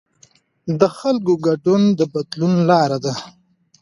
د 0.79 0.81
خلکو 0.97 1.33
ګډون 1.45 1.81
د 1.99 2.01
بدلون 2.13 2.53
لاره 2.69 2.97
ده 3.05 3.13